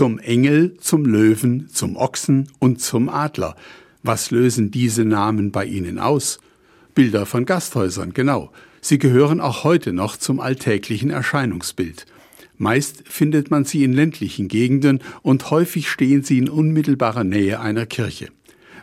[0.00, 3.54] Zum Engel, zum Löwen, zum Ochsen und zum Adler.
[4.02, 6.40] Was lösen diese Namen bei Ihnen aus?
[6.94, 8.50] Bilder von Gasthäusern, genau.
[8.80, 12.06] Sie gehören auch heute noch zum alltäglichen Erscheinungsbild.
[12.56, 17.84] Meist findet man sie in ländlichen Gegenden und häufig stehen sie in unmittelbarer Nähe einer
[17.84, 18.30] Kirche.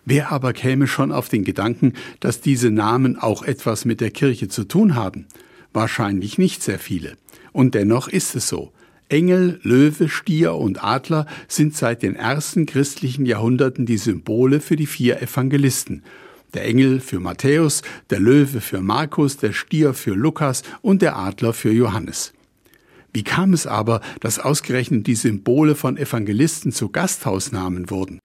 [0.06, 4.50] Wer aber käme schon auf den Gedanken, dass diese Namen auch etwas mit der Kirche
[4.50, 5.26] zu tun haben?
[5.74, 7.18] Wahrscheinlich nicht sehr viele.
[7.54, 8.72] Und dennoch ist es so.
[9.10, 14.86] Engel, Löwe, Stier und Adler sind seit den ersten christlichen Jahrhunderten die Symbole für die
[14.86, 16.04] vier Evangelisten.
[16.54, 21.54] Der Engel für Matthäus, der Löwe für Markus, der Stier für Lukas und der Adler
[21.54, 22.34] für Johannes.
[23.14, 28.20] Wie kam es aber, dass ausgerechnet die Symbole von Evangelisten zu Gasthausnamen wurden?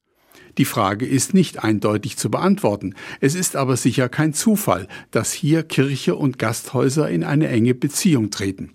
[0.58, 2.94] Die Frage ist nicht eindeutig zu beantworten.
[3.20, 8.30] Es ist aber sicher kein Zufall, dass hier Kirche und Gasthäuser in eine enge Beziehung
[8.30, 8.72] treten.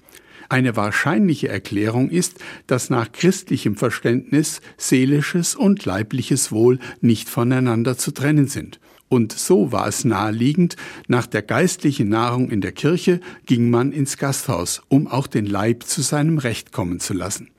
[0.50, 2.36] Eine wahrscheinliche Erklärung ist,
[2.68, 8.80] dass nach christlichem Verständnis seelisches und leibliches Wohl nicht voneinander zu trennen sind.
[9.10, 10.76] Und so war es naheliegend,
[11.08, 15.84] nach der geistlichen Nahrung in der Kirche ging man ins Gasthaus, um auch den Leib
[15.84, 17.50] zu seinem Recht kommen zu lassen.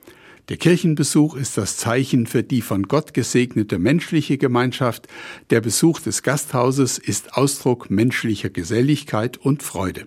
[0.48, 5.06] Der Kirchenbesuch ist das Zeichen für die von Gott gesegnete menschliche Gemeinschaft.
[5.50, 10.06] Der Besuch des Gasthauses ist Ausdruck menschlicher Geselligkeit und Freude.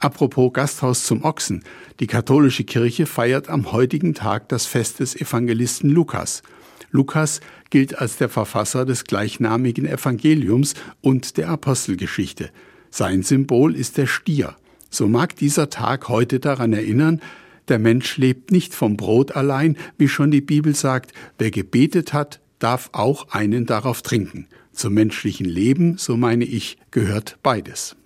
[0.00, 1.64] Apropos Gasthaus zum Ochsen.
[1.98, 6.42] Die katholische Kirche feiert am heutigen Tag das Fest des Evangelisten Lukas.
[6.90, 12.50] Lukas gilt als der Verfasser des gleichnamigen Evangeliums und der Apostelgeschichte.
[12.90, 14.54] Sein Symbol ist der Stier.
[14.88, 17.20] So mag dieser Tag heute daran erinnern,
[17.66, 22.40] der Mensch lebt nicht vom Brot allein, wie schon die Bibel sagt, wer gebetet hat,
[22.58, 24.46] darf auch einen darauf trinken.
[24.72, 27.97] Zum menschlichen Leben, so meine ich, gehört beides.